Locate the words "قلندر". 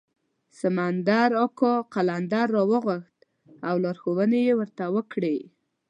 1.93-2.47